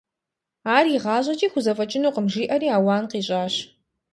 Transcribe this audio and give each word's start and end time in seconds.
Ар 0.75 0.85
игъащӏэкӏи 0.95 1.47
хузэфӏэкӏынукъым,– 1.51 2.29
жиӏэри 2.31 2.67
ауан 2.77 3.03
къищӏащ. 3.11 3.53